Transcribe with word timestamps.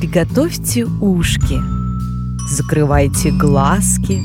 Приготовьте 0.00 0.86
ушки, 0.86 1.60
закрывайте 2.48 3.30
глазки. 3.32 4.18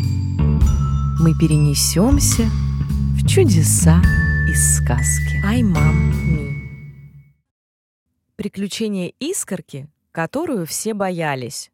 Мы 1.20 1.38
перенесемся 1.38 2.44
в 3.17 3.28
чудеса 3.28 4.01
из 4.49 4.77
сказки. 4.77 5.43
Ай, 5.46 5.63
мам, 5.63 6.13
ми. 6.29 6.55
Приключения 8.38 9.11
искорки, 9.19 9.89
которую 10.14 10.66
все 10.66 10.93
боялись. 10.93 11.73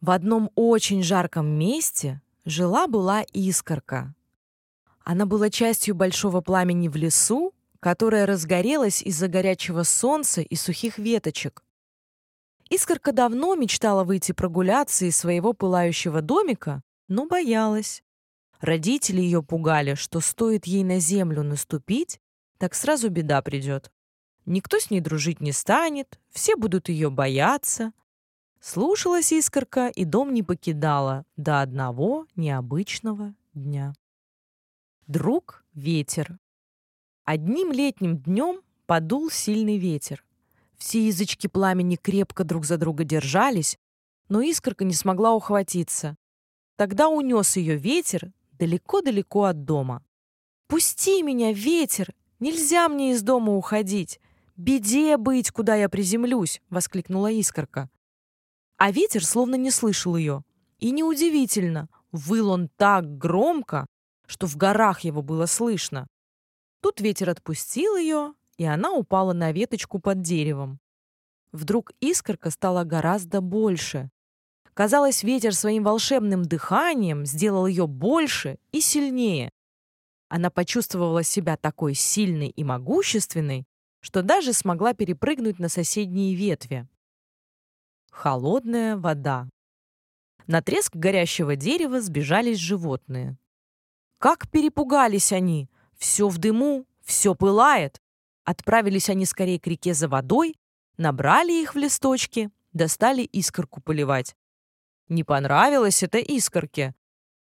В 0.00 0.12
одном 0.12 0.52
очень 0.54 1.02
жарком 1.02 1.48
месте 1.48 2.22
жила-была 2.44 3.22
искорка. 3.32 4.14
Она 5.02 5.26
была 5.26 5.50
частью 5.50 5.96
большого 5.96 6.40
пламени 6.40 6.86
в 6.86 6.94
лесу, 6.94 7.52
которое 7.80 8.26
разгорелось 8.26 9.02
из-за 9.02 9.26
горячего 9.26 9.82
солнца 9.82 10.40
и 10.40 10.54
сухих 10.54 10.98
веточек. 10.98 11.64
Искорка 12.70 13.10
давно 13.12 13.56
мечтала 13.56 14.04
выйти 14.04 14.30
прогуляться 14.30 15.04
из 15.04 15.16
своего 15.16 15.52
пылающего 15.52 16.22
домика, 16.22 16.82
но 17.08 17.26
боялась. 17.26 18.02
Родители 18.60 19.20
ее 19.20 19.42
пугали, 19.42 19.94
что 19.94 20.20
стоит 20.20 20.66
ей 20.66 20.84
на 20.84 21.00
землю 21.00 21.42
наступить, 21.42 22.20
так 22.58 22.74
сразу 22.74 23.10
беда 23.10 23.42
придет. 23.42 23.90
Никто 24.46 24.78
с 24.78 24.90
ней 24.90 25.00
дружить 25.00 25.40
не 25.40 25.50
станет, 25.50 26.20
все 26.30 26.54
будут 26.54 26.88
ее 26.88 27.10
бояться. 27.10 27.92
Слушалась 28.60 29.32
искорка 29.32 29.88
и 29.88 30.04
дом 30.04 30.32
не 30.32 30.44
покидала 30.44 31.24
до 31.36 31.62
одного 31.62 32.26
необычного 32.36 33.34
дня. 33.52 33.94
Друг— 35.08 35.64
ветер. 35.74 36.38
Одним 37.24 37.72
летним 37.72 38.18
днем 38.18 38.60
подул 38.86 39.28
сильный 39.30 39.78
ветер. 39.78 40.24
Все 40.80 41.06
язычки 41.06 41.46
пламени 41.46 41.96
крепко 41.96 42.42
друг 42.42 42.64
за 42.64 42.78
друга 42.78 43.04
держались, 43.04 43.78
но 44.30 44.40
искорка 44.40 44.84
не 44.84 44.94
смогла 44.94 45.34
ухватиться. 45.34 46.16
Тогда 46.76 47.08
унес 47.10 47.56
ее 47.56 47.76
ветер 47.76 48.32
далеко-далеко 48.52 49.44
от 49.44 49.64
дома. 49.66 50.02
«Пусти 50.68 51.22
меня, 51.22 51.52
ветер! 51.52 52.14
Нельзя 52.38 52.88
мне 52.88 53.12
из 53.12 53.22
дома 53.22 53.54
уходить! 53.54 54.20
Беде 54.56 55.18
быть, 55.18 55.50
куда 55.50 55.74
я 55.74 55.90
приземлюсь!»— 55.90 56.62
воскликнула 56.70 57.30
искорка. 57.30 57.90
А 58.78 58.90
ветер 58.90 59.24
словно 59.24 59.56
не 59.56 59.70
слышал 59.70 60.16
ее. 60.16 60.44
И 60.78 60.92
неудивительно, 60.92 61.90
выл 62.10 62.48
он 62.48 62.70
так 62.76 63.18
громко, 63.18 63.84
что 64.26 64.46
в 64.46 64.56
горах 64.56 65.00
его 65.00 65.20
было 65.20 65.44
слышно. 65.44 66.06
Тут 66.80 67.02
ветер 67.02 67.28
отпустил 67.28 67.96
ее, 67.96 68.32
и 68.60 68.64
она 68.64 68.92
упала 68.92 69.32
на 69.32 69.52
веточку 69.52 70.00
под 70.00 70.20
деревом. 70.20 70.80
Вдруг 71.50 71.92
искорка 72.00 72.50
стала 72.50 72.84
гораздо 72.84 73.40
больше. 73.40 74.10
Казалось, 74.74 75.22
ветер 75.22 75.54
своим 75.54 75.84
волшебным 75.84 76.42
дыханием 76.42 77.24
сделал 77.24 77.66
ее 77.66 77.86
больше 77.86 78.58
и 78.70 78.82
сильнее. 78.82 79.48
Она 80.28 80.50
почувствовала 80.50 81.22
себя 81.22 81.56
такой 81.56 81.94
сильной 81.94 82.48
и 82.48 82.62
могущественной, 82.62 83.64
что 84.00 84.20
даже 84.20 84.52
смогла 84.52 84.92
перепрыгнуть 84.92 85.58
на 85.58 85.70
соседние 85.70 86.34
ветви. 86.34 86.86
Холодная 88.10 88.98
вода. 88.98 89.48
На 90.46 90.60
треск 90.60 90.94
горящего 90.94 91.56
дерева 91.56 92.02
сбежались 92.02 92.58
животные. 92.58 93.38
Как 94.18 94.50
перепугались 94.50 95.32
они! 95.32 95.70
Все 95.96 96.28
в 96.28 96.36
дыму, 96.36 96.84
все 97.02 97.34
пылает. 97.34 98.02
Отправились 98.50 99.08
они 99.08 99.26
скорее 99.26 99.60
к 99.60 99.68
реке 99.68 99.94
за 99.94 100.08
водой, 100.08 100.56
набрали 100.96 101.52
их 101.52 101.76
в 101.76 101.78
листочки, 101.78 102.50
достали 102.72 103.22
искорку 103.22 103.80
поливать. 103.80 104.34
Не 105.08 105.22
понравилось 105.22 106.02
это 106.02 106.18
искорке. 106.18 106.96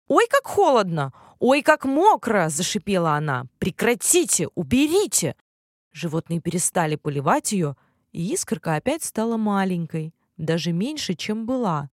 «Ой, 0.08 0.26
как 0.28 0.48
холодно! 0.48 1.14
Ой, 1.38 1.61
как 1.61 1.86
мокро!»– 1.86 2.48
зашипела 2.49 3.11
она. 3.11 3.45
«Прекратите! 3.60 4.48
Уберите!» 4.55 5.36
Животные 5.92 6.42
перестали 6.42 6.95
поливать 6.95 7.52
ее, 7.52 7.76
и 8.11 8.33
искорка 8.33 8.73
опять 8.73 9.04
стала 9.04 9.38
маленькой, 9.38 10.11
даже 10.38 10.71
меньше, 10.71 11.14
чем 11.14 11.45
была. 11.45 11.92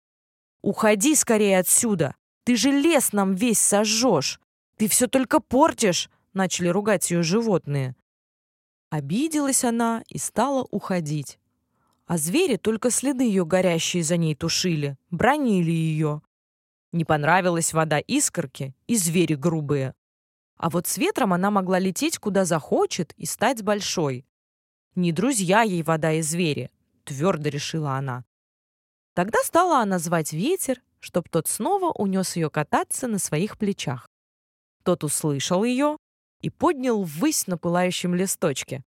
«Уходи 0.62 1.14
скорее 1.16 1.58
отсюда! 1.58 2.14
Ты 2.44 2.56
же 2.56 2.70
лес 2.70 3.12
нам 3.12 3.34
весь 3.34 3.60
сожжешь! 3.60 4.40
Ты 4.78 4.88
все 4.88 5.06
только 5.06 5.38
портишь!»– 5.38 6.08
начали 6.32 6.68
ругать 6.68 7.10
ее 7.10 7.22
животные. 7.22 7.94
Обиделась 8.92 9.64
она 9.64 10.04
и 10.06 10.18
стала 10.18 10.68
уходить. 10.70 11.38
А 12.04 12.18
звери 12.18 12.56
только 12.56 12.90
следы 12.90 13.24
ее 13.24 13.46
горящие 13.46 14.02
за 14.02 14.18
ней 14.18 14.34
тушили, 14.34 14.98
бронили 15.10 15.70
ее. 15.70 16.20
Не 16.92 17.06
понравилась 17.06 17.72
вода 17.72 18.00
искорки 18.00 18.74
и 18.86 18.96
звери 18.96 19.34
грубые. 19.34 19.94
А 20.58 20.68
вот 20.68 20.86
с 20.88 20.98
ветром 20.98 21.32
она 21.32 21.50
могла 21.50 21.78
лететь 21.78 22.18
куда 22.18 22.44
захочет 22.44 23.14
и 23.14 23.24
стать 23.24 23.62
большой. 23.62 24.26
Не 24.94 25.10
друзья 25.10 25.62
ей 25.62 25.82
вода 25.82 26.12
и 26.12 26.20
звери, 26.20 26.68
твердо 27.04 27.48
решила 27.48 27.92
она. 27.92 28.26
Тогда 29.14 29.38
стала 29.42 29.78
она 29.78 30.00
звать 30.00 30.34
ветер, 30.34 30.82
чтоб 31.00 31.26
тот 31.30 31.48
снова 31.48 31.92
унес 31.92 32.36
ее 32.36 32.50
кататься 32.50 33.08
на 33.08 33.18
своих 33.18 33.56
плечах. 33.56 34.06
Тот 34.82 35.02
услышал 35.02 35.64
ее 35.64 35.96
и 36.42 36.50
поднял 36.50 37.02
ввысь 37.02 37.46
на 37.46 37.56
пылающем 37.56 38.14
листочке. 38.14 38.84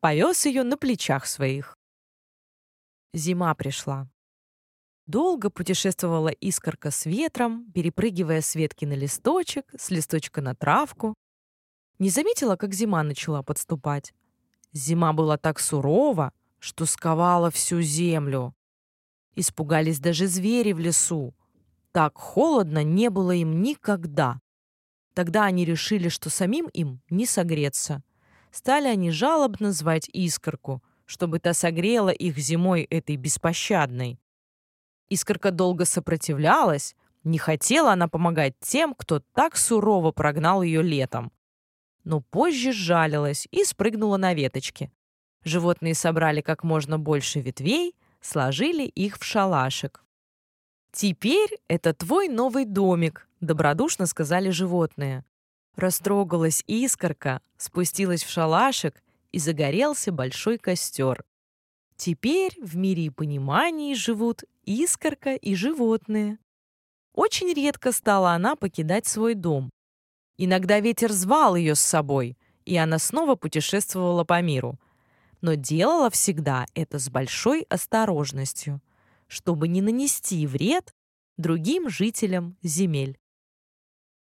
Повез 0.00 0.44
ее 0.44 0.64
на 0.64 0.76
плечах 0.76 1.26
своих. 1.26 1.78
Зима 3.14 3.54
пришла. 3.54 4.08
Долго 5.06 5.50
путешествовала 5.50 6.28
искорка 6.28 6.90
с 6.90 7.06
ветром, 7.06 7.70
перепрыгивая 7.72 8.40
с 8.40 8.54
ветки 8.54 8.84
на 8.84 8.92
листочек, 8.92 9.64
с 9.76 9.90
листочка 9.90 10.40
на 10.40 10.54
травку. 10.54 11.14
Не 11.98 12.10
заметила, 12.10 12.56
как 12.56 12.74
зима 12.74 13.02
начала 13.02 13.42
подступать. 13.42 14.12
Зима 14.72 15.12
была 15.12 15.36
так 15.36 15.58
сурова, 15.58 16.32
что 16.60 16.86
сковала 16.86 17.50
всю 17.50 17.80
землю. 17.80 18.54
Испугались 19.34 19.98
даже 19.98 20.26
звери 20.26 20.72
в 20.72 20.78
лесу. 20.78 21.34
Так 21.92 22.16
холодно 22.16 22.84
не 22.84 23.10
было 23.10 23.32
им 23.32 23.62
никогда. 23.62 24.40
Тогда 25.20 25.44
они 25.44 25.66
решили, 25.66 26.08
что 26.08 26.30
самим 26.30 26.68
им 26.68 27.02
не 27.10 27.26
согреться. 27.26 28.02
Стали 28.50 28.88
они 28.88 29.10
жалобно 29.10 29.70
звать 29.70 30.08
искорку, 30.14 30.82
чтобы 31.04 31.40
та 31.40 31.52
согрела 31.52 32.08
их 32.08 32.38
зимой 32.38 32.84
этой 32.84 33.16
беспощадной. 33.16 34.18
Искорка 35.10 35.50
долго 35.50 35.84
сопротивлялась, 35.84 36.96
не 37.22 37.36
хотела 37.36 37.92
она 37.92 38.08
помогать 38.08 38.54
тем, 38.60 38.94
кто 38.94 39.20
так 39.34 39.58
сурово 39.58 40.10
прогнал 40.10 40.62
ее 40.62 40.80
летом. 40.80 41.32
Но 42.02 42.22
позже 42.22 42.72
жалилась 42.72 43.46
и 43.50 43.62
спрыгнула 43.64 44.16
на 44.16 44.32
веточки. 44.32 44.90
Животные 45.44 45.94
собрали 45.94 46.40
как 46.40 46.64
можно 46.64 46.98
больше 46.98 47.40
ветвей, 47.40 47.94
сложили 48.22 48.84
их 48.84 49.18
в 49.18 49.24
шалашик. 49.24 50.02
«Теперь 50.92 51.58
это 51.68 51.92
твой 51.92 52.28
новый 52.28 52.64
домик»,— 52.64 53.28
добродушно 53.40 54.06
сказали 54.06 54.50
животные. 54.50 55.24
Растрогалась 55.76 56.62
искорка, 56.66 57.40
спустилась 57.56 58.22
в 58.22 58.30
шалашик, 58.30 59.02
и 59.32 59.38
загорелся 59.38 60.12
большой 60.12 60.58
костер. 60.58 61.24
Теперь 61.96 62.56
в 62.60 62.76
мире 62.76 63.04
и 63.04 63.10
понимании 63.10 63.94
живут 63.94 64.42
искорка 64.64 65.34
и 65.34 65.54
животные. 65.54 66.38
Очень 67.14 67.52
редко 67.52 67.92
стала 67.92 68.32
она 68.32 68.56
покидать 68.56 69.06
свой 69.06 69.34
дом. 69.34 69.70
Иногда 70.36 70.80
ветер 70.80 71.12
звал 71.12 71.54
ее 71.54 71.74
с 71.74 71.80
собой, 71.80 72.38
и 72.64 72.76
она 72.76 72.98
снова 72.98 73.34
путешествовала 73.34 74.24
по 74.24 74.40
миру. 74.40 74.80
Но 75.42 75.54
делала 75.54 76.10
всегда 76.10 76.66
это 76.74 76.98
с 76.98 77.10
большой 77.10 77.62
осторожностью, 77.68 78.80
чтобы 79.26 79.68
не 79.68 79.82
нанести 79.82 80.46
вред 80.46 80.94
другим 81.36 81.88
жителям 81.88 82.56
земель. 82.62 83.19